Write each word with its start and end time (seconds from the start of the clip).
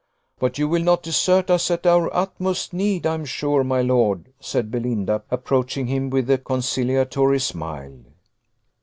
"But 0.39 0.57
you 0.57 0.67
will 0.67 0.81
not 0.81 1.03
desert 1.03 1.51
us 1.51 1.69
at 1.69 1.85
our 1.85 2.09
utmost 2.11 2.73
need, 2.73 3.05
I 3.05 3.13
am 3.13 3.23
sure, 3.23 3.63
my 3.63 3.83
lord," 3.83 4.33
said 4.39 4.71
Belinda, 4.71 5.21
approaching 5.29 5.85
him 5.85 6.09
with 6.09 6.27
a 6.31 6.39
conciliatory 6.39 7.37
smile. 7.39 7.99